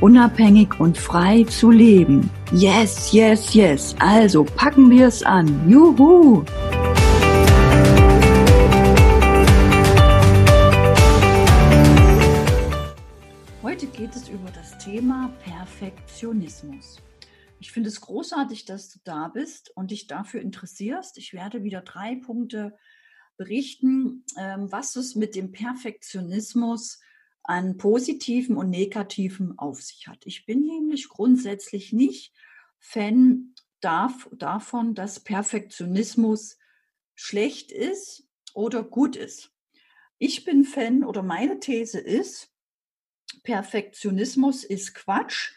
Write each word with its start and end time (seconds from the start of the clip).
unabhängig 0.00 0.78
und 0.78 0.98
frei 0.98 1.44
zu 1.44 1.70
leben. 1.70 2.30
Yes, 2.52 3.12
yes, 3.12 3.54
yes. 3.54 3.96
Also 3.98 4.44
packen 4.44 4.90
wir 4.90 5.08
es 5.08 5.22
an. 5.22 5.68
Juhu! 5.68 6.44
Heute 13.62 13.86
geht 13.88 14.14
es 14.16 14.28
über 14.28 14.50
das 14.54 14.78
Thema 14.78 15.30
Perfektionismus. 15.44 17.02
Ich 17.58 17.72
finde 17.72 17.88
es 17.88 18.00
großartig, 18.00 18.64
dass 18.64 18.90
du 18.90 18.98
da 19.04 19.28
bist 19.28 19.70
und 19.74 19.90
dich 19.90 20.06
dafür 20.06 20.40
interessierst. 20.40 21.18
Ich 21.18 21.32
werde 21.32 21.62
wieder 21.62 21.80
drei 21.80 22.16
Punkte 22.16 22.76
berichten, 23.36 24.24
ähm, 24.38 24.70
was 24.70 24.96
es 24.96 25.14
mit 25.14 25.34
dem 25.34 25.52
Perfektionismus 25.52 27.00
an 27.48 27.76
positiven 27.76 28.56
und 28.56 28.70
negativen 28.70 29.58
auf 29.58 29.82
sich 29.82 30.08
hat. 30.08 30.26
Ich 30.26 30.46
bin 30.46 30.66
nämlich 30.66 31.08
grundsätzlich 31.08 31.92
nicht 31.92 32.32
Fan 32.78 33.54
darf, 33.80 34.28
davon, 34.32 34.94
dass 34.94 35.20
Perfektionismus 35.20 36.58
schlecht 37.14 37.72
ist 37.72 38.28
oder 38.54 38.82
gut 38.82 39.16
ist. 39.16 39.52
Ich 40.18 40.44
bin 40.44 40.64
Fan 40.64 41.04
oder 41.04 41.22
meine 41.22 41.60
These 41.60 41.98
ist, 41.98 42.50
Perfektionismus 43.42 44.64
ist 44.64 44.94
Quatsch, 44.94 45.52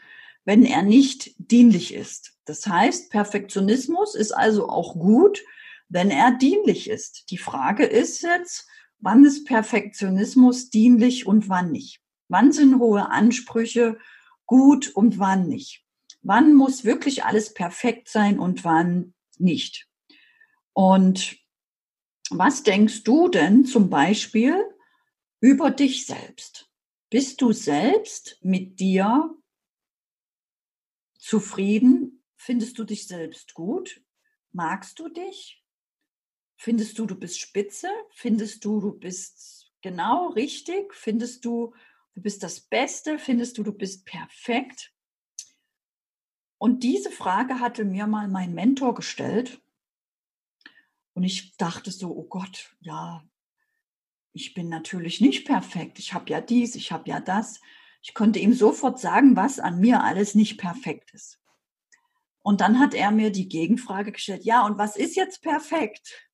wenn 0.46 0.64
er 0.64 0.82
nicht 0.82 1.34
dienlich 1.38 1.94
ist. 1.94 2.34
Das 2.46 2.66
heißt, 2.68 3.12
Perfektionismus 3.12 4.16
ist 4.16 4.32
also 4.32 4.68
auch 4.70 4.96
gut, 4.96 5.44
wenn 5.88 6.12
er 6.12 6.32
dienlich 6.38 6.90
ist. 6.90 7.32
Die 7.32 7.38
Frage 7.38 7.86
ist 7.86 8.22
jetzt, 8.22 8.68
wann 9.00 9.26
ist 9.26 9.46
Perfektionismus 9.46 10.70
dienlich 10.70 11.26
und 11.26 11.50
wann 11.50 11.72
nicht? 11.72 12.02
Wann 12.28 12.52
sind 12.52 12.80
hohe 12.80 13.10
Ansprüche 13.10 13.98
gut 14.46 14.90
und 14.90 15.20
wann 15.20 15.48
nicht? 15.48 15.84
Wann 16.22 16.54
muss 16.54 16.84
wirklich 16.84 17.24
alles 17.24 17.54
perfekt 17.54 18.10
sein 18.10 18.40
und 18.40 18.64
wann 18.64 19.14
nicht? 19.38 19.88
Und 20.74 21.38
was 22.30 22.64
denkst 22.64 23.04
du 23.04 23.28
denn 23.28 23.66
zum 23.66 23.90
Beispiel 23.90 24.64
über 25.40 25.72
dich 25.72 26.06
selbst? 26.06 26.70
Bist 27.10 27.42
du 27.42 27.52
selbst 27.54 28.38
mit 28.42 28.80
dir 28.80 29.36
zufrieden? 31.18 32.24
Findest 32.36 32.78
du 32.78 32.84
dich 32.84 33.08
selbst 33.08 33.54
gut? 33.54 34.02
Magst 34.52 35.00
du 35.00 35.10
dich? 35.10 35.59
Findest 36.62 37.00
du, 37.00 37.06
du 37.06 37.16
bist 37.16 37.40
spitze? 37.40 37.88
Findest 38.10 38.66
du, 38.66 38.82
du 38.82 38.92
bist 38.92 39.72
genau 39.82 40.28
richtig? 40.32 40.94
Findest 40.94 41.46
du, 41.46 41.74
du 42.16 42.22
bist 42.22 42.44
das 42.44 42.60
Beste? 42.60 43.18
Findest 43.18 43.58
du, 43.58 43.64
du 43.64 43.72
bist 43.72 44.06
perfekt? 44.06 44.94
Und 46.58 46.84
diese 46.84 47.12
Frage 47.12 47.62
hatte 47.62 47.86
mir 47.86 48.08
mal 48.08 48.28
mein 48.28 48.54
Mentor 48.54 48.94
gestellt. 48.94 49.62
Und 51.14 51.24
ich 51.24 51.56
dachte 51.56 51.92
so, 51.92 52.12
oh 52.12 52.26
Gott, 52.26 52.76
ja, 52.82 53.24
ich 54.34 54.54
bin 54.54 54.68
natürlich 54.68 55.22
nicht 55.22 55.46
perfekt. 55.46 55.98
Ich 55.98 56.14
habe 56.14 56.30
ja 56.30 56.42
dies, 56.42 56.76
ich 56.76 56.92
habe 56.92 57.10
ja 57.10 57.22
das. 57.22 57.62
Ich 58.02 58.14
konnte 58.14 58.40
ihm 58.40 58.52
sofort 58.54 59.00
sagen, 59.00 59.38
was 59.38 59.62
an 59.62 59.80
mir 59.80 60.04
alles 60.04 60.36
nicht 60.36 60.58
perfekt 60.58 61.14
ist. 61.14 61.40
Und 62.42 62.60
dann 62.60 62.80
hat 62.80 62.94
er 62.94 63.12
mir 63.12 63.32
die 63.32 63.48
Gegenfrage 63.48 64.12
gestellt, 64.12 64.44
ja, 64.44 64.66
und 64.66 64.78
was 64.78 64.98
ist 64.98 65.16
jetzt 65.16 65.42
perfekt? 65.42 66.29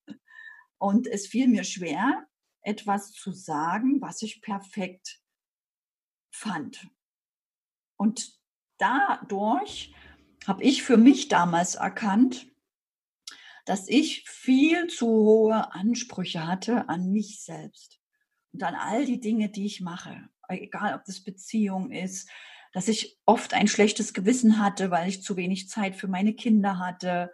Und 0.77 1.07
es 1.07 1.27
fiel 1.27 1.47
mir 1.47 1.63
schwer, 1.63 2.27
etwas 2.61 3.11
zu 3.11 3.31
sagen, 3.31 4.01
was 4.01 4.21
ich 4.21 4.41
perfekt 4.41 5.21
fand. 6.31 6.87
Und 7.97 8.33
dadurch 8.77 9.93
habe 10.45 10.63
ich 10.63 10.83
für 10.83 10.97
mich 10.97 11.27
damals 11.27 11.75
erkannt, 11.75 12.47
dass 13.65 13.87
ich 13.87 14.29
viel 14.29 14.87
zu 14.87 15.07
hohe 15.07 15.73
Ansprüche 15.73 16.45
hatte 16.45 16.87
an 16.87 17.11
mich 17.11 17.43
selbst 17.43 17.99
und 18.53 18.61
an 18.63 18.75
all 18.75 19.05
die 19.05 19.19
Dinge, 19.19 19.49
die 19.49 19.65
ich 19.65 19.81
mache, 19.81 20.29
egal 20.49 20.93
ob 20.95 21.03
das 21.05 21.23
Beziehung 21.23 21.91
ist, 21.91 22.29
dass 22.73 22.87
ich 22.87 23.17
oft 23.25 23.53
ein 23.53 23.67
schlechtes 23.67 24.13
Gewissen 24.13 24.59
hatte, 24.59 24.91
weil 24.91 25.09
ich 25.09 25.23
zu 25.23 25.35
wenig 25.37 25.69
Zeit 25.69 25.95
für 25.95 26.07
meine 26.07 26.33
Kinder 26.33 26.77
hatte 26.77 27.31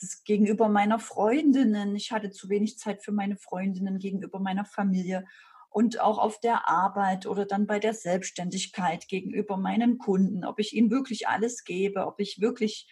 das 0.00 0.24
gegenüber 0.24 0.68
meiner 0.68 0.98
Freundinnen. 0.98 1.96
Ich 1.96 2.12
hatte 2.12 2.30
zu 2.30 2.48
wenig 2.48 2.78
Zeit 2.78 3.02
für 3.02 3.12
meine 3.12 3.36
Freundinnen 3.36 3.98
gegenüber 3.98 4.40
meiner 4.40 4.64
Familie 4.64 5.24
und 5.70 6.00
auch 6.00 6.18
auf 6.18 6.38
der 6.38 6.68
Arbeit 6.68 7.26
oder 7.26 7.46
dann 7.46 7.66
bei 7.66 7.80
der 7.80 7.94
Selbstständigkeit 7.94 9.08
gegenüber 9.08 9.56
meinen 9.56 9.98
Kunden, 9.98 10.44
ob 10.44 10.60
ich 10.60 10.72
ihnen 10.72 10.90
wirklich 10.90 11.26
alles 11.26 11.64
gebe, 11.64 12.06
ob 12.06 12.20
ich 12.20 12.40
wirklich 12.40 12.88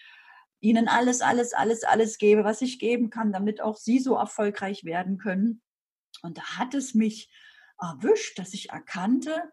ihnen 0.60 0.88
alles, 0.88 1.20
alles, 1.20 1.52
alles, 1.52 1.84
alles 1.84 2.18
gebe, 2.18 2.44
was 2.44 2.62
ich 2.62 2.78
geben 2.78 3.10
kann, 3.10 3.32
damit 3.32 3.60
auch 3.60 3.76
sie 3.76 3.98
so 3.98 4.16
erfolgreich 4.16 4.84
werden 4.84 5.18
können. 5.18 5.62
Und 6.22 6.38
da 6.38 6.58
hat 6.58 6.74
es 6.74 6.94
mich 6.94 7.30
erwischt, 7.80 8.38
dass 8.38 8.54
ich 8.54 8.70
erkannte, 8.70 9.52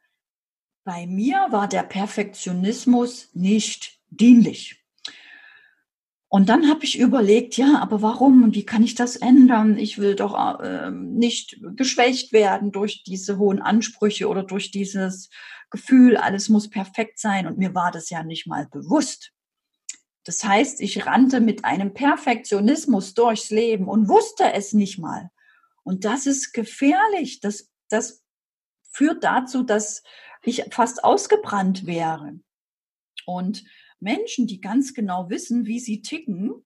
bei 0.83 1.05
mir 1.05 1.47
war 1.51 1.67
der 1.67 1.83
Perfektionismus 1.83 3.29
nicht 3.35 3.99
dienlich. 4.09 4.83
Und 6.31 6.47
dann 6.47 6.69
habe 6.69 6.85
ich 6.85 6.99
überlegt, 6.99 7.57
ja, 7.57 7.79
aber 7.81 8.03
warum 8.03 8.43
und 8.43 8.53
wie 8.53 8.65
kann 8.65 8.83
ich 8.83 8.93
das 8.93 9.15
ändern? 9.15 9.79
Ich 9.79 9.97
will 9.97 10.15
doch 10.15 10.59
äh, 10.59 10.91
nicht 10.91 11.59
geschwächt 11.75 12.31
werden 12.33 12.71
durch 12.71 13.03
diese 13.03 13.39
hohen 13.39 13.59
Ansprüche 13.59 14.27
oder 14.27 14.43
durch 14.43 14.69
dieses 14.69 15.31
Gefühl, 15.71 16.17
alles 16.17 16.47
muss 16.47 16.69
perfekt 16.69 17.17
sein. 17.19 17.47
Und 17.47 17.57
mir 17.57 17.73
war 17.73 17.91
das 17.91 18.11
ja 18.11 18.23
nicht 18.23 18.45
mal 18.45 18.67
bewusst. 18.67 19.31
Das 20.23 20.43
heißt, 20.43 20.81
ich 20.81 21.07
rannte 21.07 21.41
mit 21.41 21.65
einem 21.65 21.95
Perfektionismus 21.95 23.15
durchs 23.15 23.49
Leben 23.49 23.87
und 23.87 24.07
wusste 24.07 24.53
es 24.53 24.73
nicht 24.73 24.99
mal. 24.99 25.31
Und 25.81 26.05
das 26.05 26.27
ist 26.27 26.53
gefährlich. 26.53 27.39
Das, 27.39 27.71
das 27.89 28.23
führt 28.91 29.23
dazu, 29.23 29.63
dass 29.63 30.03
ich 30.43 30.65
fast 30.69 31.03
ausgebrannt 31.03 31.87
wäre. 31.87 32.39
Und 33.25 33.63
Menschen, 33.99 34.47
die 34.47 34.61
ganz 34.61 34.93
genau 34.93 35.29
wissen, 35.29 35.65
wie 35.65 35.79
sie 35.79 36.01
ticken, 36.01 36.65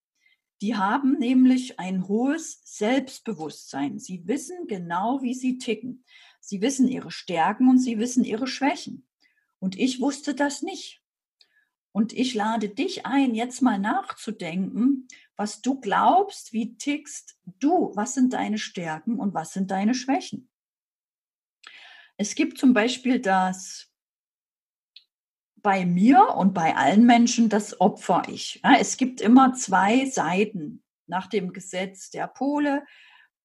die 0.61 0.75
haben 0.75 1.19
nämlich 1.19 1.79
ein 1.79 2.07
hohes 2.07 2.61
Selbstbewusstsein. 2.63 3.99
Sie 3.99 4.27
wissen 4.27 4.67
genau, 4.67 5.21
wie 5.21 5.33
sie 5.33 5.57
ticken. 5.57 6.05
Sie 6.39 6.61
wissen 6.61 6.87
ihre 6.87 7.11
Stärken 7.11 7.69
und 7.69 7.79
sie 7.79 7.97
wissen 7.97 8.23
ihre 8.23 8.47
Schwächen. 8.47 9.07
Und 9.59 9.77
ich 9.77 9.99
wusste 9.99 10.33
das 10.35 10.61
nicht. 10.61 11.01
Und 11.91 12.13
ich 12.13 12.33
lade 12.33 12.69
dich 12.69 13.05
ein, 13.05 13.35
jetzt 13.35 13.61
mal 13.61 13.77
nachzudenken, 13.77 15.07
was 15.35 15.61
du 15.61 15.79
glaubst, 15.79 16.53
wie 16.53 16.75
tickst 16.77 17.37
du, 17.59 17.91
was 17.95 18.13
sind 18.13 18.33
deine 18.33 18.57
Stärken 18.57 19.19
und 19.19 19.33
was 19.33 19.53
sind 19.53 19.69
deine 19.69 19.93
Schwächen. 19.93 20.49
Es 22.17 22.35
gibt 22.35 22.57
zum 22.57 22.73
Beispiel 22.73 23.19
das 23.19 23.92
bei 25.63 25.85
mir 25.85 26.35
und 26.35 26.53
bei 26.53 26.75
allen 26.75 27.05
Menschen 27.05 27.49
das 27.49 27.79
Opfer-Ich. 27.79 28.61
es 28.79 28.97
gibt 28.97 29.21
immer 29.21 29.53
zwei 29.53 30.05
Seiten. 30.05 30.83
Nach 31.07 31.27
dem 31.27 31.53
Gesetz 31.53 32.11
der 32.11 32.27
Pole 32.27 32.83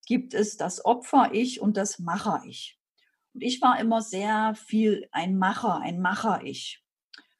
gibt 0.04 0.34
es 0.34 0.56
das 0.56 0.84
Opfer-Ich 0.84 1.60
und 1.60 1.76
das 1.76 1.98
Macher-Ich. 1.98 2.78
Und 3.34 3.42
ich 3.42 3.62
war 3.62 3.78
immer 3.80 4.02
sehr 4.02 4.54
viel 4.54 5.08
ein 5.12 5.38
Macher, 5.38 5.80
ein 5.80 6.00
Macher-Ich. 6.00 6.82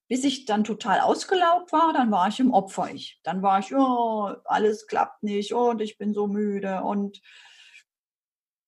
Bis 0.07 0.25
ich 0.25 0.47
dann 0.47 0.65
total 0.65 1.01
ausgelaugt 1.01 1.73
war, 1.73 1.93
dann 1.93 2.11
war 2.11 2.29
ich 2.29 2.41
im 2.41 2.53
Opfer-Ich. 2.53 3.21
Dann 3.25 3.43
war 3.43 3.59
ich, 3.59 3.75
oh, 3.75 4.33
alles 4.45 4.87
klappt 4.87 5.23
nicht 5.23 5.53
und 5.53 5.81
ich 5.81 5.99
bin 5.99 6.15
so 6.15 6.29
müde 6.29 6.83
und 6.83 7.21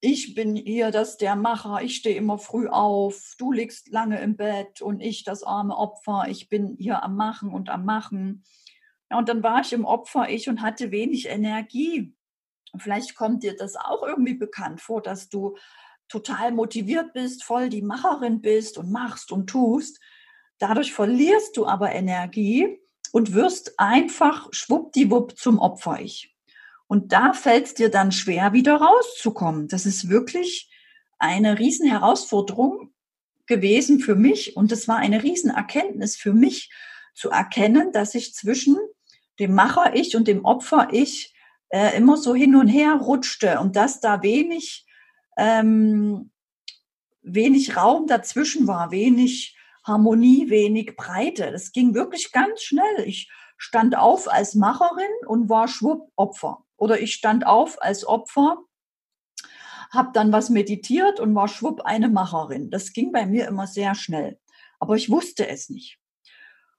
ich 0.00 0.34
bin 0.34 0.56
hier 0.56 0.90
das 0.90 1.16
der 1.16 1.36
Macher, 1.36 1.80
ich 1.82 1.96
stehe 1.96 2.16
immer 2.16 2.38
früh 2.38 2.68
auf, 2.68 3.34
du 3.38 3.52
liegst 3.52 3.90
lange 3.90 4.20
im 4.20 4.36
Bett 4.36 4.80
und 4.80 5.00
ich 5.00 5.24
das 5.24 5.42
arme 5.42 5.76
Opfer, 5.76 6.26
ich 6.28 6.48
bin 6.48 6.76
hier 6.78 7.02
am 7.02 7.16
Machen 7.16 7.52
und 7.52 7.68
am 7.68 7.84
Machen. 7.84 8.44
Ja, 9.10 9.18
und 9.18 9.28
dann 9.28 9.42
war 9.42 9.60
ich 9.60 9.72
im 9.72 9.84
Opfer 9.84 10.28
ich 10.28 10.48
und 10.48 10.62
hatte 10.62 10.90
wenig 10.90 11.28
Energie. 11.28 12.14
Vielleicht 12.78 13.14
kommt 13.14 13.42
dir 13.42 13.56
das 13.56 13.76
auch 13.76 14.02
irgendwie 14.06 14.34
bekannt 14.34 14.80
vor, 14.80 15.02
dass 15.02 15.28
du 15.28 15.56
total 16.08 16.52
motiviert 16.52 17.12
bist, 17.12 17.44
voll 17.44 17.68
die 17.68 17.82
Macherin 17.82 18.40
bist 18.40 18.78
und 18.78 18.90
machst 18.90 19.32
und 19.32 19.48
tust. 19.48 20.00
Dadurch 20.58 20.92
verlierst 20.92 21.56
du 21.56 21.66
aber 21.66 21.92
Energie, 21.92 22.80
und 23.12 23.34
wirst 23.34 23.78
einfach 23.78 24.48
schwuppdiwupp 24.52 25.36
zum 25.36 25.58
Opfer-Ich. 25.58 26.34
Und 26.90 27.12
da 27.12 27.34
fällt 27.34 27.66
es 27.66 27.74
dir 27.74 27.88
dann 27.88 28.10
schwer, 28.10 28.52
wieder 28.52 28.74
rauszukommen. 28.74 29.68
Das 29.68 29.86
ist 29.86 30.08
wirklich 30.08 30.68
eine 31.20 31.60
riesen 31.60 31.88
Herausforderung 31.88 32.92
gewesen 33.46 34.00
für 34.00 34.16
mich 34.16 34.56
und 34.56 34.72
es 34.72 34.88
war 34.88 34.96
eine 34.96 35.22
riesen 35.22 35.52
Erkenntnis 35.52 36.16
für 36.16 36.32
mich 36.32 36.68
zu 37.14 37.30
erkennen, 37.30 37.92
dass 37.92 38.16
ich 38.16 38.34
zwischen 38.34 38.76
dem 39.38 39.54
Macher-Ich 39.54 40.16
und 40.16 40.26
dem 40.26 40.44
Opfer-Ich 40.44 41.32
äh, 41.68 41.96
immer 41.96 42.16
so 42.16 42.34
hin 42.34 42.56
und 42.56 42.66
her 42.66 42.94
rutschte 42.94 43.60
und 43.60 43.76
dass 43.76 44.00
da 44.00 44.24
wenig, 44.24 44.84
ähm, 45.36 46.32
wenig 47.22 47.76
Raum 47.76 48.08
dazwischen 48.08 48.66
war, 48.66 48.90
wenig 48.90 49.56
Harmonie, 49.84 50.50
wenig 50.50 50.96
Breite. 50.96 51.52
Das 51.52 51.70
ging 51.70 51.94
wirklich 51.94 52.32
ganz 52.32 52.62
schnell. 52.62 53.04
Ich 53.06 53.30
stand 53.58 53.96
auf 53.96 54.28
als 54.28 54.56
Macherin 54.56 55.28
und 55.28 55.48
war 55.48 55.68
schwupp 55.68 56.10
Opfer. 56.16 56.64
Oder 56.80 56.98
ich 57.00 57.12
stand 57.12 57.46
auf 57.46 57.80
als 57.82 58.06
Opfer, 58.06 58.56
habe 59.90 60.10
dann 60.14 60.32
was 60.32 60.48
meditiert 60.48 61.20
und 61.20 61.34
war 61.34 61.46
schwupp 61.46 61.82
eine 61.82 62.08
Macherin. 62.08 62.70
Das 62.70 62.94
ging 62.94 63.12
bei 63.12 63.26
mir 63.26 63.46
immer 63.46 63.66
sehr 63.66 63.94
schnell. 63.94 64.40
Aber 64.78 64.96
ich 64.96 65.10
wusste 65.10 65.46
es 65.46 65.68
nicht. 65.68 65.98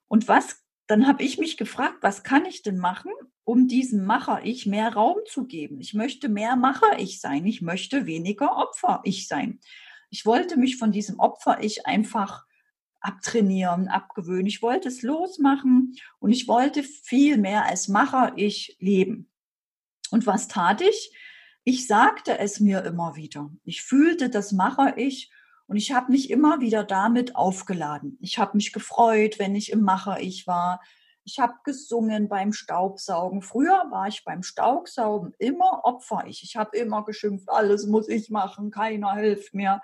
Und 0.08 0.26
was, 0.26 0.60
dann 0.88 1.06
habe 1.06 1.22
ich 1.22 1.38
mich 1.38 1.56
gefragt, 1.56 1.98
was 2.00 2.24
kann 2.24 2.46
ich 2.46 2.62
denn 2.62 2.78
machen, 2.78 3.12
um 3.44 3.68
diesem 3.68 4.04
Macher-Ich 4.04 4.66
mehr 4.66 4.92
Raum 4.92 5.18
zu 5.24 5.46
geben? 5.46 5.80
Ich 5.80 5.94
möchte 5.94 6.28
mehr 6.28 6.56
Macher-Ich 6.56 7.20
sein. 7.20 7.46
Ich 7.46 7.62
möchte 7.62 8.04
weniger 8.04 8.56
Opfer-Ich 8.56 9.28
sein. 9.28 9.60
Ich 10.10 10.26
wollte 10.26 10.58
mich 10.58 10.78
von 10.78 10.90
diesem 10.90 11.20
Opfer-Ich 11.20 11.86
einfach 11.86 12.44
abtrainieren, 13.00 13.86
abgewöhnen. 13.86 14.46
Ich 14.46 14.62
wollte 14.62 14.88
es 14.88 15.02
losmachen 15.02 15.94
und 16.18 16.32
ich 16.32 16.48
wollte 16.48 16.82
viel 16.82 17.36
mehr 17.36 17.66
als 17.66 17.86
Macher 17.86 18.32
ich 18.34 18.76
leben. 18.80 19.31
Und 20.12 20.26
was 20.26 20.48
tat 20.48 20.80
ich? 20.80 21.16
Ich 21.64 21.86
sagte 21.86 22.38
es 22.38 22.60
mir 22.60 22.84
immer 22.84 23.16
wieder. 23.16 23.50
Ich 23.64 23.82
fühlte 23.82 24.28
das 24.28 24.52
Macher 24.52 24.98
ich 24.98 25.30
und 25.66 25.76
ich 25.76 25.92
habe 25.92 26.12
mich 26.12 26.30
immer 26.30 26.60
wieder 26.60 26.84
damit 26.84 27.36
aufgeladen. 27.36 28.18
Ich 28.20 28.38
habe 28.38 28.56
mich 28.56 28.72
gefreut, 28.72 29.38
wenn 29.38 29.54
ich 29.54 29.72
im 29.72 29.82
Macher 29.82 30.20
ich 30.20 30.46
war. 30.46 30.82
Ich 31.24 31.38
habe 31.38 31.54
gesungen 31.64 32.28
beim 32.28 32.52
Staubsaugen. 32.52 33.42
Früher 33.42 33.86
war 33.90 34.08
ich 34.08 34.24
beim 34.24 34.42
Staubsaugen 34.42 35.34
immer 35.38 35.84
Opfer 35.84 36.24
ich. 36.26 36.42
Ich 36.42 36.56
habe 36.56 36.76
immer 36.76 37.04
geschimpft, 37.04 37.48
alles 37.48 37.86
muss 37.86 38.08
ich 38.08 38.28
machen, 38.28 38.70
keiner 38.70 39.14
hilft 39.14 39.54
mir 39.54 39.80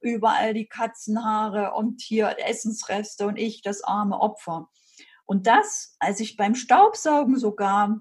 überall 0.00 0.52
die 0.52 0.66
Katzenhaare 0.66 1.74
und 1.74 2.00
hier 2.00 2.36
Essensreste 2.38 3.26
und 3.26 3.36
ich 3.36 3.62
das 3.62 3.84
arme 3.84 4.18
Opfer. 4.18 4.68
Und 5.26 5.46
das, 5.46 5.94
als 6.00 6.18
ich 6.20 6.36
beim 6.36 6.54
Staubsaugen 6.54 7.36
sogar 7.38 8.00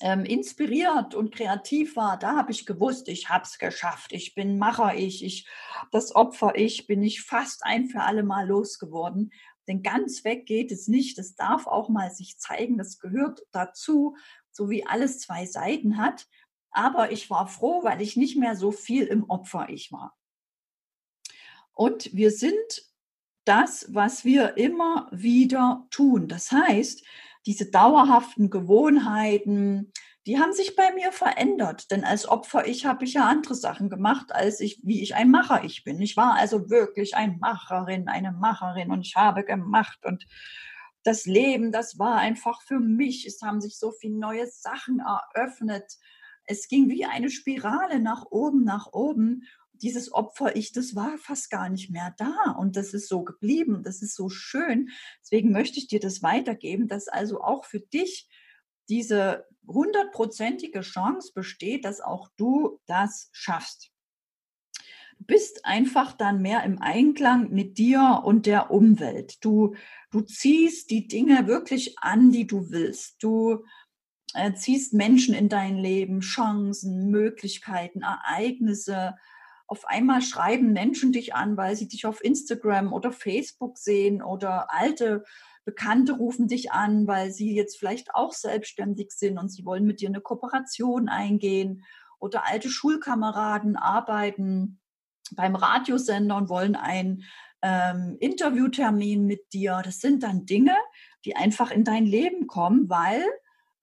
ähm, 0.00 0.24
inspiriert 0.24 1.14
und 1.14 1.34
kreativ 1.34 1.96
war, 1.96 2.18
da 2.18 2.36
habe 2.36 2.52
ich 2.52 2.66
gewusst, 2.66 3.08
ich 3.08 3.28
habe 3.28 3.44
es 3.44 3.58
geschafft. 3.58 4.12
Ich 4.12 4.34
bin 4.34 4.58
Macher, 4.58 4.94
ich, 4.94 5.24
ich 5.24 5.46
das 5.90 6.14
Opfer, 6.14 6.56
ich 6.56 6.86
bin 6.86 7.02
ich 7.02 7.22
fast 7.22 7.64
ein 7.64 7.86
für 7.86 8.02
alle 8.02 8.22
Mal 8.22 8.48
losgeworden. 8.48 9.32
Denn 9.68 9.82
ganz 9.82 10.24
weg 10.24 10.46
geht 10.46 10.72
es 10.72 10.88
nicht. 10.88 11.18
Das 11.18 11.34
darf 11.34 11.66
auch 11.66 11.88
mal 11.88 12.10
sich 12.10 12.38
zeigen. 12.38 12.78
Das 12.78 12.98
gehört 12.98 13.42
dazu, 13.52 14.16
so 14.50 14.70
wie 14.70 14.86
alles 14.86 15.20
zwei 15.20 15.46
Seiten 15.46 15.96
hat. 15.96 16.26
Aber 16.70 17.12
ich 17.12 17.30
war 17.30 17.46
froh, 17.46 17.84
weil 17.84 18.00
ich 18.00 18.16
nicht 18.16 18.36
mehr 18.36 18.56
so 18.56 18.72
viel 18.72 19.06
im 19.06 19.28
Opfer 19.28 19.68
ich 19.68 19.92
war. 19.92 20.16
Und 21.72 22.14
wir 22.14 22.30
sind 22.30 22.90
das, 23.44 23.86
was 23.92 24.24
wir 24.24 24.56
immer 24.56 25.08
wieder 25.12 25.86
tun. 25.90 26.28
Das 26.28 26.52
heißt, 26.52 27.04
diese 27.46 27.70
dauerhaften 27.70 28.50
Gewohnheiten, 28.50 29.92
die 30.26 30.38
haben 30.38 30.52
sich 30.52 30.76
bei 30.76 30.92
mir 30.92 31.12
verändert. 31.12 31.90
Denn 31.90 32.04
als 32.04 32.28
Opfer 32.28 32.66
ich 32.66 32.86
habe 32.86 33.04
ich 33.04 33.14
ja 33.14 33.26
andere 33.26 33.54
Sachen 33.54 33.88
gemacht, 33.88 34.32
als 34.32 34.60
ich, 34.60 34.80
wie 34.82 35.02
ich 35.02 35.14
ein 35.14 35.30
Macher 35.30 35.64
ich 35.64 35.82
bin. 35.84 36.00
Ich 36.00 36.16
war 36.16 36.34
also 36.34 36.68
wirklich 36.68 37.16
ein 37.16 37.38
Macherin, 37.40 38.08
eine 38.08 38.32
Macherin 38.32 38.90
und 38.90 39.00
ich 39.00 39.16
habe 39.16 39.44
gemacht 39.44 40.04
und 40.04 40.26
das 41.02 41.24
Leben, 41.24 41.72
das 41.72 41.98
war 41.98 42.16
einfach 42.16 42.60
für 42.62 42.78
mich. 42.78 43.26
Es 43.26 43.40
haben 43.40 43.60
sich 43.60 43.78
so 43.78 43.90
viele 43.90 44.18
neue 44.18 44.46
Sachen 44.46 45.00
eröffnet. 45.00 45.84
Es 46.44 46.68
ging 46.68 46.90
wie 46.90 47.06
eine 47.06 47.30
Spirale 47.30 48.00
nach 48.00 48.26
oben, 48.30 48.64
nach 48.64 48.88
oben 48.92 49.44
dieses 49.82 50.12
Opfer-Ich, 50.12 50.72
das 50.72 50.94
war 50.94 51.18
fast 51.18 51.50
gar 51.50 51.68
nicht 51.68 51.90
mehr 51.90 52.14
da. 52.18 52.56
Und 52.58 52.76
das 52.76 52.94
ist 52.94 53.08
so 53.08 53.22
geblieben. 53.24 53.82
Das 53.82 54.02
ist 54.02 54.14
so 54.14 54.28
schön. 54.28 54.90
Deswegen 55.22 55.52
möchte 55.52 55.78
ich 55.78 55.88
dir 55.88 56.00
das 56.00 56.22
weitergeben, 56.22 56.88
dass 56.88 57.08
also 57.08 57.40
auch 57.40 57.64
für 57.64 57.80
dich 57.80 58.28
diese 58.88 59.46
hundertprozentige 59.66 60.80
Chance 60.80 61.32
besteht, 61.34 61.84
dass 61.84 62.00
auch 62.00 62.28
du 62.36 62.80
das 62.86 63.30
schaffst. 63.32 63.90
Du 65.18 65.24
bist 65.26 65.64
einfach 65.66 66.12
dann 66.12 66.40
mehr 66.40 66.64
im 66.64 66.80
Einklang 66.80 67.50
mit 67.50 67.78
dir 67.78 68.22
und 68.24 68.46
der 68.46 68.70
Umwelt. 68.70 69.44
Du, 69.44 69.74
du 70.10 70.22
ziehst 70.22 70.90
die 70.90 71.06
Dinge 71.06 71.46
wirklich 71.46 71.98
an, 71.98 72.32
die 72.32 72.46
du 72.46 72.70
willst. 72.70 73.22
Du 73.22 73.64
äh, 74.34 74.54
ziehst 74.54 74.94
Menschen 74.94 75.34
in 75.34 75.48
dein 75.48 75.76
Leben, 75.76 76.20
Chancen, 76.20 77.10
Möglichkeiten, 77.10 78.02
Ereignisse, 78.02 79.14
auf 79.70 79.86
einmal 79.86 80.20
schreiben 80.20 80.72
Menschen 80.72 81.12
dich 81.12 81.32
an, 81.32 81.56
weil 81.56 81.76
sie 81.76 81.86
dich 81.86 82.04
auf 82.04 82.24
Instagram 82.24 82.92
oder 82.92 83.12
Facebook 83.12 83.78
sehen 83.78 84.20
oder 84.20 84.72
alte 84.72 85.22
Bekannte 85.64 86.14
rufen 86.14 86.48
dich 86.48 86.72
an, 86.72 87.06
weil 87.06 87.30
sie 87.30 87.54
jetzt 87.54 87.78
vielleicht 87.78 88.12
auch 88.12 88.32
selbstständig 88.32 89.12
sind 89.12 89.38
und 89.38 89.48
sie 89.48 89.64
wollen 89.64 89.84
mit 89.84 90.00
dir 90.00 90.08
eine 90.08 90.20
Kooperation 90.20 91.08
eingehen 91.08 91.84
oder 92.18 92.48
alte 92.48 92.68
Schulkameraden 92.68 93.76
arbeiten 93.76 94.80
beim 95.36 95.54
Radiosender 95.54 96.36
und 96.36 96.48
wollen 96.48 96.74
einen 96.74 97.22
ähm, 97.62 98.16
Interviewtermin 98.18 99.24
mit 99.24 99.52
dir. 99.52 99.82
Das 99.84 100.00
sind 100.00 100.24
dann 100.24 100.46
Dinge, 100.46 100.74
die 101.24 101.36
einfach 101.36 101.70
in 101.70 101.84
dein 101.84 102.06
Leben 102.06 102.48
kommen, 102.48 102.88
weil 102.88 103.22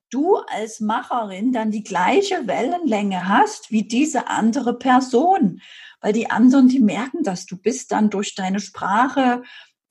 du 0.09 0.37
als 0.37 0.79
Macherin 0.79 1.51
dann 1.51 1.71
die 1.71 1.83
gleiche 1.83 2.47
Wellenlänge 2.47 3.27
hast 3.27 3.71
wie 3.71 3.87
diese 3.87 4.27
andere 4.27 4.77
Person. 4.77 5.61
Weil 6.01 6.13
die 6.13 6.29
anderen, 6.29 6.67
die 6.67 6.79
merken 6.79 7.23
das. 7.23 7.45
Du 7.45 7.57
bist 7.57 7.91
dann 7.91 8.09
durch 8.09 8.35
deine 8.35 8.59
Sprache 8.59 9.43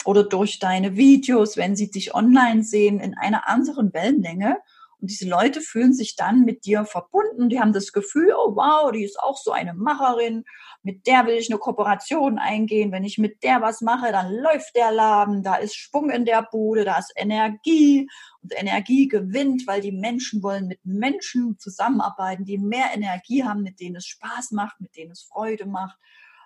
oder 0.05 0.23
durch 0.23 0.59
deine 0.59 0.97
Videos, 0.97 1.57
wenn 1.57 1.75
sie 1.75 1.91
dich 1.91 2.15
online 2.15 2.63
sehen, 2.63 3.01
in 3.01 3.17
einer 3.17 3.49
anderen 3.49 3.93
Wellenlänge. 3.93 4.59
Und 4.99 5.11
diese 5.11 5.29
Leute 5.29 5.61
fühlen 5.61 5.93
sich 5.93 6.17
dann 6.17 6.45
mit 6.45 6.65
dir 6.65 6.87
verbunden. 6.87 7.51
Die 7.51 7.61
haben 7.61 7.75
das 7.75 7.93
Gefühl, 7.93 8.33
oh 8.35 8.57
wow, 8.57 8.91
die 8.91 9.05
ist 9.05 9.21
auch 9.21 9.37
so 9.37 9.53
eine 9.53 9.75
Macherin. 9.75 10.45
Mit 10.83 11.07
der 11.07 11.27
will 11.27 11.35
ich 11.35 11.51
eine 11.51 11.59
Kooperation 11.59 12.39
eingehen. 12.39 12.93
Wenn 12.93 13.05
ich 13.05 13.19
mit 13.19 13.43
der 13.43 13.61
was 13.61 13.83
mache, 13.83 14.11
dann 14.11 14.33
läuft 14.33 14.75
der 14.75 14.93
Laden. 14.93 15.43
Da 15.43 15.57
ist 15.57 15.77
Schwung 15.77 16.11
in 16.11 16.25
der 16.25 16.47
Bude, 16.51 16.85
da 16.85 16.99
ist 16.99 17.13
Energie. 17.15 18.09
Und 18.43 18.59
Energie 18.59 19.09
gewinnt, 19.09 19.67
weil 19.67 19.83
die 19.83 19.93
Menschen 19.93 20.43
wollen 20.43 20.67
mit 20.67 20.81
Menschen 20.85 21.59
zusammenarbeiten, 21.59 22.45
die 22.45 22.59
mehr 22.59 22.87
Energie 22.95 23.45
haben, 23.45 23.63
mit 23.63 23.81
denen 23.81 23.97
es 23.97 24.07
Spaß 24.07 24.53
macht, 24.53 24.81
mit 24.81 24.97
denen 24.97 25.11
es 25.11 25.23
Freude 25.23 25.67
macht, 25.67 25.99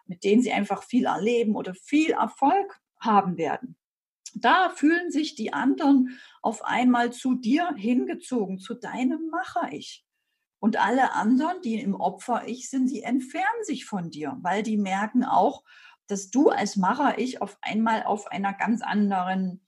mit 0.07 0.25
denen 0.25 0.43
sie 0.43 0.53
einfach 0.53 0.83
viel 0.83 1.05
erleben 1.05 1.55
oder 1.55 1.75
viel 1.75 2.13
Erfolg 2.13 2.81
haben 2.99 3.37
werden 3.37 3.77
da 4.35 4.71
fühlen 4.71 5.11
sich 5.11 5.35
die 5.35 5.53
anderen 5.53 6.19
auf 6.43 6.65
einmal 6.65 7.13
zu 7.13 7.35
dir 7.35 7.75
hingezogen, 7.77 8.59
zu 8.59 8.75
deinem 8.75 9.29
Macher-Ich. 9.31 10.05
Und 10.59 10.79
alle 10.79 11.13
anderen, 11.13 11.63
die 11.63 11.81
im 11.81 11.95
Opfer-Ich 11.95 12.69
sind, 12.69 12.91
die 12.91 13.03
entfernen 13.03 13.65
sich 13.65 13.87
von 13.87 14.11
dir, 14.11 14.37
weil 14.43 14.63
die 14.63 14.77
merken 14.77 15.25
auch, 15.25 15.65
dass 16.07 16.31
du 16.31 16.51
als 16.51 16.77
Macher-Ich 16.77 17.41
auf 17.41 17.57
einmal 17.63 18.03
auf 18.03 18.27
einer 18.27 18.53
ganz 18.53 18.83
anderen 18.83 19.67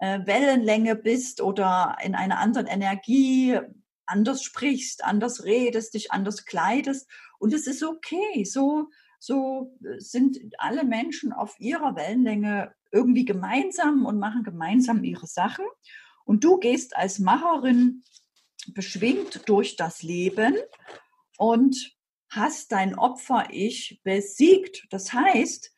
äh, 0.00 0.26
Wellenlänge 0.26 0.96
bist 0.96 1.40
oder 1.40 1.96
in 2.02 2.14
einer 2.14 2.38
anderen 2.38 2.66
Energie, 2.66 3.58
anders 4.06 4.42
sprichst, 4.42 5.04
anders 5.04 5.44
redest, 5.44 5.94
dich 5.94 6.12
anders 6.12 6.44
kleidest. 6.44 7.08
Und 7.38 7.52
es 7.52 7.66
ist 7.66 7.82
okay. 7.82 8.44
So, 8.44 8.90
so 9.24 9.74
sind 9.96 10.38
alle 10.58 10.84
Menschen 10.84 11.32
auf 11.32 11.58
ihrer 11.58 11.96
Wellenlänge 11.96 12.74
irgendwie 12.92 13.24
gemeinsam 13.24 14.04
und 14.04 14.18
machen 14.18 14.42
gemeinsam 14.42 15.02
ihre 15.02 15.26
Sachen. 15.26 15.64
Und 16.26 16.44
du 16.44 16.58
gehst 16.58 16.94
als 16.96 17.18
Macherin 17.18 18.04
beschwingt 18.74 19.48
durch 19.48 19.76
das 19.76 20.02
Leben 20.02 20.54
und 21.38 21.96
hast 22.28 22.72
dein 22.72 22.98
Opfer-Ich 22.98 24.02
besiegt. 24.04 24.86
Das 24.90 25.12
heißt, 25.14 25.72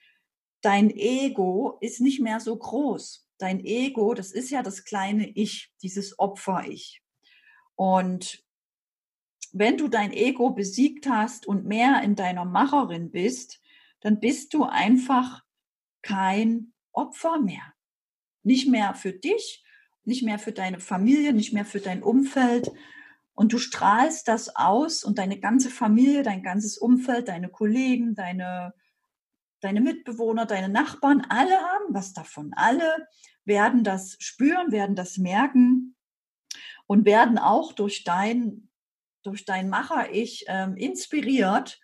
dein 0.63 0.91
Ego 0.91 1.79
ist 1.81 2.01
nicht 2.01 2.21
mehr 2.21 2.41
so 2.41 2.57
groß. 2.57 3.29
Dein 3.39 3.65
Ego, 3.65 4.15
das 4.15 4.33
ist 4.33 4.51
ja 4.51 4.63
das 4.63 4.85
kleine 4.85 5.29
Ich, 5.29 5.73
dieses 5.83 6.19
Opfer-Ich. 6.19 7.01
Und 7.77 8.45
wenn 9.59 9.77
du 9.79 9.89
dein 9.89 10.13
Ego 10.13 10.51
besiegt 10.51 11.09
hast 11.09 11.47
und 11.47 11.65
mehr 11.65 12.03
in 12.03 12.15
deiner 12.15 12.45
Macherin 12.45 13.11
bist, 13.11 13.61
dann 14.01 14.21
bist 14.21 14.55
du 14.55 14.65
einfach 14.65 15.43
kein 16.03 16.73
Opfer 16.93 17.41
mehr. 17.41 17.75
Nicht 18.43 18.69
mehr 18.69 18.95
für 18.95 19.13
dich 19.13 19.65
nicht 20.07 20.23
mehr 20.23 20.39
für 20.39 20.53
deine 20.53 20.81
Familie, 20.81 21.33
nicht 21.33 21.53
mehr 21.53 21.65
für 21.65 21.81
dein 21.81 22.03
Umfeld. 22.03 22.71
Und 23.35 23.53
du 23.53 23.59
strahlst 23.59 24.29
das 24.29 24.57
aus 24.57 25.05
und 25.05 25.19
deine 25.19 25.39
ganze 25.41 25.69
Familie, 25.69 26.23
dein 26.23 26.43
ganzes 26.43 26.79
Umfeld, 26.79 27.29
deine 27.29 27.49
Kollegen, 27.49 28.15
deine, 28.15 28.73
deine 29.61 29.81
Mitbewohner, 29.81 30.47
deine 30.47 30.69
Nachbarn, 30.69 31.27
alle 31.29 31.57
haben 31.57 31.93
was 31.93 32.15
davon. 32.15 32.53
Alle 32.55 33.09
werden 33.45 33.85
das 33.85 34.17
spüren, 34.21 34.73
werden 34.73 34.97
das 34.97 35.19
merken 35.19 35.97
und 36.87 37.05
werden 37.05 37.37
auch 37.37 37.73
durch 37.73 38.05
dein, 38.05 38.71
durch 39.27 39.45
dein 39.45 39.69
Macher-Ich 39.69 40.45
ähm, 40.49 40.77
inspiriert, 40.77 41.81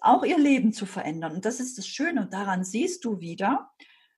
auch 0.00 0.24
ihr 0.24 0.38
Leben 0.38 0.72
zu 0.72 0.86
verändern. 0.86 1.36
Und 1.36 1.44
das 1.44 1.60
ist 1.60 1.78
das 1.78 1.86
Schöne. 1.86 2.22
Und 2.22 2.32
daran 2.32 2.64
siehst 2.64 3.04
du 3.04 3.20
wieder, 3.20 3.70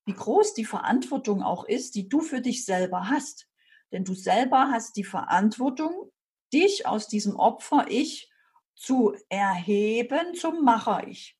wie 0.07 0.15
groß 0.15 0.55
die 0.55 0.65
Verantwortung 0.65 1.43
auch 1.43 1.65
ist, 1.65 1.95
die 1.95 2.09
du 2.09 2.21
für 2.21 2.41
dich 2.41 2.65
selber 2.65 3.09
hast. 3.09 3.49
Denn 3.93 4.05
du 4.05 4.15
selber 4.15 4.71
hast 4.71 4.97
die 4.97 5.05
Verantwortung, 5.05 6.11
dich 6.53 6.87
aus 6.87 7.09
diesem 7.09 7.37
Opfer-Ich 7.37 8.31
zu 8.75 9.15
erheben 9.29 10.35
zum 10.35 10.65
Macher-Ich. 10.65 11.37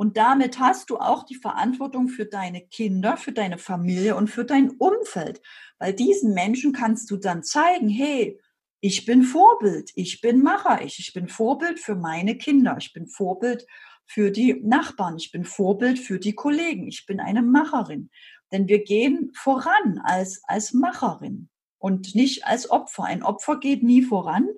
Und 0.00 0.16
damit 0.16 0.58
hast 0.58 0.88
du 0.88 0.96
auch 0.96 1.24
die 1.24 1.34
Verantwortung 1.34 2.08
für 2.08 2.24
deine 2.24 2.66
Kinder, 2.66 3.18
für 3.18 3.32
deine 3.32 3.58
Familie 3.58 4.16
und 4.16 4.28
für 4.28 4.46
dein 4.46 4.70
Umfeld. 4.70 5.42
Weil 5.78 5.92
diesen 5.92 6.32
Menschen 6.32 6.72
kannst 6.72 7.10
du 7.10 7.18
dann 7.18 7.42
zeigen, 7.42 7.88
hey, 7.88 8.40
ich 8.80 9.04
bin 9.04 9.22
Vorbild, 9.22 9.90
ich 9.94 10.20
bin 10.20 10.42
Macher, 10.42 10.82
ich, 10.82 10.98
ich 10.98 11.12
bin 11.12 11.28
Vorbild 11.28 11.78
für 11.78 11.94
meine 11.94 12.36
Kinder, 12.36 12.76
ich 12.78 12.92
bin 12.92 13.06
Vorbild 13.06 13.66
für 14.06 14.30
die 14.30 14.60
Nachbarn, 14.62 15.16
ich 15.18 15.30
bin 15.30 15.44
Vorbild 15.44 15.98
für 15.98 16.18
die 16.18 16.34
Kollegen, 16.34 16.88
ich 16.88 17.06
bin 17.06 17.20
eine 17.20 17.42
Macherin. 17.42 18.10
Denn 18.50 18.66
wir 18.66 18.82
gehen 18.82 19.30
voran 19.34 20.00
als, 20.02 20.42
als 20.44 20.72
Macherin 20.72 21.48
und 21.78 22.14
nicht 22.14 22.46
als 22.46 22.70
Opfer. 22.70 23.04
Ein 23.04 23.22
Opfer 23.22 23.60
geht 23.60 23.82
nie 23.82 24.02
voran, 24.02 24.48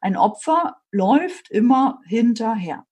ein 0.00 0.16
Opfer 0.16 0.76
läuft 0.90 1.50
immer 1.50 2.00
hinterher. 2.06 2.86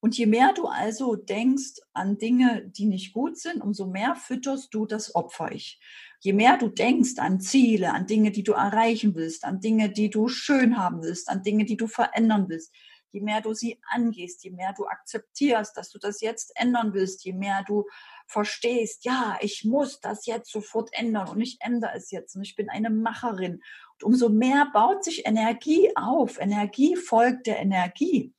Und 0.00 0.16
je 0.16 0.26
mehr 0.26 0.54
du 0.54 0.66
also 0.66 1.14
denkst 1.14 1.80
an 1.92 2.16
Dinge, 2.16 2.70
die 2.74 2.86
nicht 2.86 3.12
gut 3.12 3.38
sind, 3.38 3.60
umso 3.60 3.86
mehr 3.86 4.16
fütterst 4.16 4.72
du 4.72 4.86
das 4.86 5.14
Opfer-Ich. 5.14 5.78
Je 6.20 6.32
mehr 6.32 6.56
du 6.56 6.68
denkst 6.68 7.18
an 7.18 7.40
Ziele, 7.40 7.92
an 7.92 8.06
Dinge, 8.06 8.30
die 8.30 8.42
du 8.42 8.52
erreichen 8.52 9.14
willst, 9.14 9.44
an 9.44 9.60
Dinge, 9.60 9.90
die 9.90 10.08
du 10.08 10.28
schön 10.28 10.78
haben 10.78 11.02
willst, 11.02 11.28
an 11.28 11.42
Dinge, 11.42 11.66
die 11.66 11.76
du 11.76 11.86
verändern 11.86 12.48
willst, 12.48 12.74
je 13.12 13.20
mehr 13.20 13.40
du 13.40 13.54
sie 13.54 13.78
angehst, 13.90 14.44
je 14.44 14.50
mehr 14.50 14.72
du 14.76 14.86
akzeptierst, 14.86 15.76
dass 15.76 15.90
du 15.90 15.98
das 15.98 16.20
jetzt 16.20 16.52
ändern 16.54 16.94
willst, 16.94 17.24
je 17.24 17.32
mehr 17.32 17.64
du 17.66 17.86
verstehst, 18.26 19.04
ja, 19.04 19.38
ich 19.40 19.64
muss 19.64 20.00
das 20.00 20.26
jetzt 20.26 20.50
sofort 20.50 20.90
ändern 20.92 21.28
und 21.28 21.40
ich 21.40 21.58
ändere 21.60 21.92
es 21.96 22.10
jetzt 22.10 22.36
und 22.36 22.42
ich 22.42 22.56
bin 22.56 22.68
eine 22.70 22.90
Macherin. 22.90 23.62
Und 23.94 24.04
umso 24.04 24.28
mehr 24.28 24.70
baut 24.72 25.04
sich 25.04 25.26
Energie 25.26 25.90
auf. 25.96 26.38
Energie 26.40 26.96
folgt 26.96 27.46
der 27.46 27.58
Energie. 27.58 28.32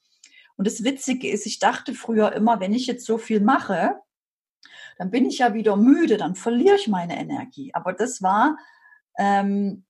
Und 0.62 0.68
das 0.68 0.84
Witzige 0.84 1.28
ist, 1.28 1.48
ich 1.48 1.58
dachte 1.58 1.96
früher 1.96 2.34
immer, 2.34 2.60
wenn 2.60 2.72
ich 2.72 2.86
jetzt 2.86 3.08
so 3.08 3.18
viel 3.18 3.40
mache, 3.40 3.96
dann 5.00 5.10
bin 5.10 5.26
ich 5.26 5.40
ja 5.40 5.56
wieder 5.56 5.76
müde, 5.76 6.18
dann 6.18 6.36
verliere 6.36 6.76
ich 6.76 6.88
meine 6.88 7.18
Energie. 7.18 7.74
Aber 7.74 7.94
das 7.94 8.22
war, 8.22 8.60
ähm, 9.18 9.86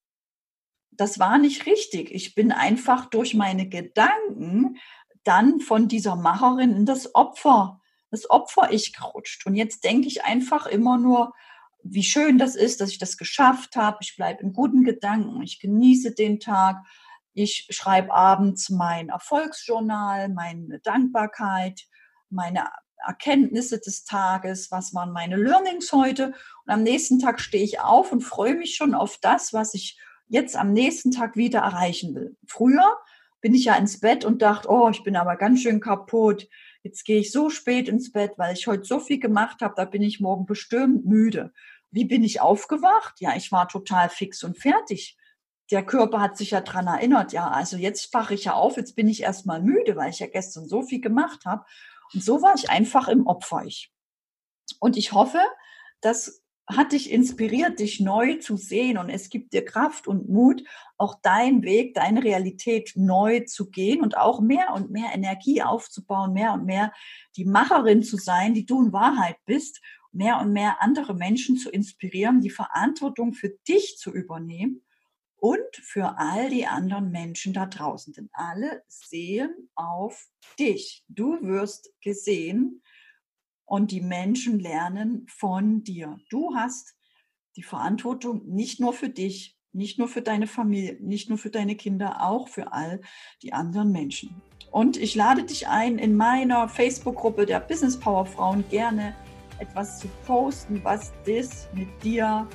das 0.92 1.20
war 1.20 1.38
nicht 1.40 1.66
richtig. 1.66 2.16
Ich 2.16 2.36
bin 2.36 2.54
einfach 2.54 3.08
durch 3.08 3.34
meine 3.34 3.68
Gedanken 3.68 4.78
dann 5.26 5.60
von 5.60 5.90
dieser 5.90 6.16
Macherin 6.16 6.74
in 6.74 6.86
das 6.86 7.16
Opfer, 7.16 7.82
das 8.10 8.30
Opfer-Ich 8.30 8.94
gerutscht. 8.94 9.46
Und 9.46 9.56
jetzt 9.56 9.84
denke 9.84 10.08
ich 10.08 10.24
einfach 10.24 10.68
immer 10.68 10.98
nur, 10.98 11.34
wie 11.84 12.04
schön 12.04 12.38
das 12.38 12.56
ist, 12.56 12.80
dass 12.80 12.92
ich 12.92 12.98
das 12.98 13.18
geschafft 13.18 13.76
habe. 13.76 13.98
Ich 14.00 14.16
bleibe 14.16 14.42
in 14.42 14.54
guten 14.54 14.86
Gedanken, 14.86 15.42
ich 15.42 15.60
genieße 15.60 16.14
den 16.14 16.40
Tag 16.40 16.78
ich 17.34 17.68
schreibe 17.70 18.14
abends 18.14 18.70
mein 18.70 19.10
Erfolgsjournal, 19.10 20.30
meine 20.30 20.80
Dankbarkeit, 20.80 21.82
meine 22.30 22.70
Erkenntnisse 23.06 23.80
des 23.80 24.04
Tages, 24.04 24.72
was 24.72 24.94
waren 24.94 25.12
meine 25.12 25.38
Learnings 25.38 25.92
heute. 25.92 26.34
Und 26.66 26.74
am 26.74 26.84
nächsten 26.84 27.20
Tag 27.20 27.40
stehe 27.40 27.64
ich 27.64 27.80
auf 27.80 28.12
und 28.12 28.22
freue 28.22 28.56
mich 28.56 28.76
schon 28.76 28.94
auf 28.94 29.18
das, 29.22 29.54
was 29.54 29.74
ich 29.74 29.98
jetzt 30.28 30.56
am 30.56 30.72
nächsten 30.72 31.12
Tag 31.12 31.36
wieder 31.36 31.60
erreichen 31.60 32.16
will. 32.16 32.38
Früher 32.48 32.98
bin 33.42 33.56
ich 33.56 33.66
ja 33.66 33.76
ins 33.76 34.00
Bett 34.00 34.24
und 34.24 34.42
dachte, 34.42 34.70
oh, 34.70 34.90
ich 34.90 35.04
bin 35.04 35.16
aber 35.16 35.36
ganz 35.36 35.62
schön 35.62 35.80
kaputt. 35.80 36.48
Jetzt 36.84 37.06
gehe 37.06 37.20
ich 37.20 37.32
so 37.32 37.50
spät 37.50 37.90
ins 37.90 38.12
Bett, 38.12 38.34
weil 38.38 38.54
ich 38.54 38.68
heute 38.68 38.84
so 38.84 39.00
viel 39.00 39.20
gemacht 39.20 39.62
habe, 39.62 39.74
da 39.76 39.86
bin 39.86 40.02
ich 40.02 40.20
morgen 40.20 40.46
bestimmt 40.46 41.06
müde. 41.06 41.52
Wie 41.90 42.06
bin 42.06 42.24
ich 42.24 42.40
aufgewacht? 42.40 43.16
Ja, 43.20 43.36
ich 43.36 43.52
war 43.52 43.68
total 43.68 44.10
fix 44.10 44.44
und 44.44 44.58
fertig 44.58 45.18
der 45.72 45.86
Körper 45.86 46.20
hat 46.20 46.38
sich 46.38 46.52
ja 46.52 46.62
dran 46.62 46.88
erinnert, 46.88 47.32
ja, 47.32 47.50
also 47.50 47.78
jetzt 47.78 48.12
fache 48.12 48.34
ich 48.34 48.44
ja 48.44 48.54
auf, 48.54 48.76
jetzt 48.76 48.96
bin 48.96 49.08
ich 49.08 49.24
erstmal 49.24 49.62
müde, 49.62 49.96
weil 49.96 50.10
ich 50.10 50.20
ja 50.20 50.28
gestern 50.28 50.68
so 50.68 50.82
viel 50.82 51.00
gemacht 51.00 51.46
habe. 51.46 51.66
Und 52.14 52.24
so 52.24 52.42
war 52.42 52.56
ich 52.56 52.70
einfach 52.70 53.08
im 53.08 53.26
Opfer. 53.26 53.64
Ich. 53.66 53.92
Und 54.80 54.98
ich 54.98 55.14
hoffe, 55.14 55.40
das 56.02 56.44
hat 56.68 56.92
dich 56.92 57.10
inspiriert, 57.10 57.80
dich 57.80 58.00
neu 58.00 58.36
zu 58.36 58.56
sehen 58.58 58.98
und 58.98 59.10
es 59.10 59.30
gibt 59.30 59.54
dir 59.54 59.66
Kraft 59.66 60.08
und 60.08 60.30
Mut, 60.30 60.64
auch 60.98 61.16
deinen 61.22 61.64
Weg, 61.64 61.96
deine 61.96 62.24
Realität 62.24 62.94
neu 62.96 63.42
zu 63.42 63.70
gehen 63.70 64.02
und 64.02 64.18
auch 64.18 64.42
mehr 64.42 64.74
und 64.74 64.92
mehr 64.92 65.12
Energie 65.14 65.64
aufzubauen, 65.64 66.34
mehr 66.34 66.54
und 66.54 66.66
mehr 66.66 66.94
die 67.36 67.46
Macherin 67.46 68.04
zu 68.04 68.18
sein, 68.18 68.54
die 68.54 68.66
du 68.66 68.86
in 68.86 68.94
Wahrheit 68.94 69.38
bist, 69.46 69.82
mehr 70.12 70.40
und 70.40 70.54
mehr 70.54 70.82
andere 70.82 71.14
Menschen 71.14 71.58
zu 71.58 71.70
inspirieren, 71.70 72.42
die 72.42 72.50
Verantwortung 72.50 73.34
für 73.34 73.50
dich 73.68 73.98
zu 73.98 74.14
übernehmen 74.14 74.84
und 75.42 75.76
für 75.76 76.20
all 76.20 76.52
die 76.52 76.68
anderen 76.68 77.10
Menschen 77.10 77.52
da 77.52 77.66
draußen. 77.66 78.14
Denn 78.14 78.30
alle 78.32 78.84
sehen 78.88 79.70
auf 79.74 80.28
dich. 80.60 81.04
Du 81.08 81.42
wirst 81.42 81.92
gesehen 82.00 82.84
und 83.66 83.90
die 83.90 84.02
Menschen 84.02 84.60
lernen 84.60 85.26
von 85.28 85.84
dir. 85.84 86.20
Du 86.30 86.54
hast 86.56 86.96
die 87.56 87.64
Verantwortung 87.64 88.46
nicht 88.46 88.80
nur 88.80 88.94
für 88.94 89.10
dich, 89.10 89.58
nicht 89.74 89.98
nur 89.98 90.08
für 90.08 90.22
deine 90.22 90.46
Familie, 90.46 90.98
nicht 91.02 91.30
nur 91.30 91.40
für 91.40 91.50
deine 91.50 91.76
Kinder, 91.76 92.22
auch 92.22 92.48
für 92.48 92.72
all 92.72 93.02
die 93.42 93.52
anderen 93.52 93.92
Menschen. 93.92 94.42
Und 94.70 94.96
ich 94.96 95.16
lade 95.16 95.44
dich 95.44 95.68
ein, 95.68 95.98
in 95.98 96.16
meiner 96.16 96.70
Facebook-Gruppe 96.70 97.48
der 97.48 97.62
Business 97.62 98.00
Power 98.00 98.28
Frauen 98.28 98.64
gerne 98.70 99.16
etwas 99.58 100.00
zu 100.00 100.08
posten, 100.28 100.84
was 100.84 101.12
das 101.26 101.68
mit 101.74 101.90
dir 102.04 102.48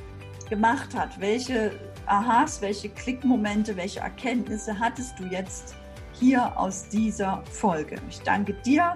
gemacht 0.49 0.95
hat, 0.95 1.19
welche 1.21 1.73
Aha's, 2.07 2.63
welche 2.63 2.89
Klickmomente, 2.89 3.77
welche 3.77 4.01
Erkenntnisse 4.01 4.79
hattest 4.79 5.19
du 5.19 5.25
jetzt 5.25 5.75
hier 6.13 6.57
aus 6.57 6.89
dieser 6.89 7.43
Folge? 7.51 7.97
Ich 8.09 8.21
danke 8.21 8.55
dir 8.55 8.95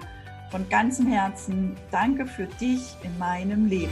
von 0.49 0.67
ganzem 0.69 1.07
Herzen. 1.07 1.75
Danke 1.91 2.25
für 2.25 2.45
dich 2.45 2.95
in 3.03 3.17
meinem 3.17 3.65
Leben. 3.65 3.91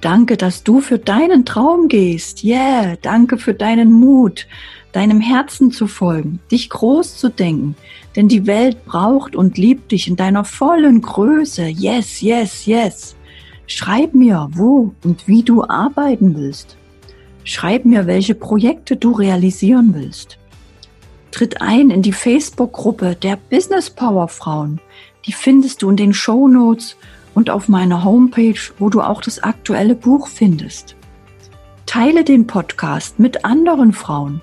Danke, 0.00 0.36
dass 0.36 0.64
du 0.64 0.80
für 0.80 0.98
deinen 0.98 1.44
Traum 1.44 1.88
gehst. 1.88 2.42
Yeah, 2.42 2.96
danke 3.02 3.38
für 3.38 3.54
deinen 3.54 3.92
Mut, 3.92 4.48
deinem 4.92 5.20
Herzen 5.20 5.72
zu 5.72 5.86
folgen, 5.86 6.40
dich 6.50 6.68
groß 6.70 7.16
zu 7.16 7.30
denken, 7.30 7.74
denn 8.14 8.28
die 8.28 8.46
Welt 8.46 8.84
braucht 8.84 9.34
und 9.34 9.58
liebt 9.58 9.90
dich 9.92 10.06
in 10.06 10.16
deiner 10.16 10.44
vollen 10.44 11.00
Größe. 11.00 11.66
Yes, 11.66 12.20
yes, 12.20 12.66
yes. 12.66 13.16
Schreib 13.66 14.14
mir, 14.14 14.48
wo 14.52 14.94
und 15.02 15.26
wie 15.26 15.42
du 15.42 15.64
arbeiten 15.64 16.36
willst. 16.36 16.76
Schreib 17.44 17.84
mir, 17.84 18.06
welche 18.06 18.34
Projekte 18.34 18.96
du 18.96 19.12
realisieren 19.12 19.94
willst. 19.94 20.38
Tritt 21.30 21.62
ein 21.62 21.90
in 21.90 22.02
die 22.02 22.12
Facebook-Gruppe 22.12 23.16
der 23.16 23.36
Business 23.36 23.88
Power 23.88 24.28
Frauen. 24.28 24.80
Die 25.26 25.32
findest 25.32 25.82
du 25.82 25.88
in 25.88 25.96
den 25.96 26.12
Show 26.12 26.46
Notes 26.46 26.96
und 27.34 27.48
auf 27.48 27.68
meiner 27.68 28.04
Homepage, 28.04 28.60
wo 28.78 28.90
du 28.90 29.00
auch 29.00 29.22
das 29.22 29.42
aktuelle 29.42 29.94
Buch 29.94 30.28
findest. 30.28 30.94
Teile 31.86 32.24
den 32.24 32.46
Podcast 32.46 33.18
mit 33.18 33.44
anderen 33.44 33.92
Frauen 33.92 34.42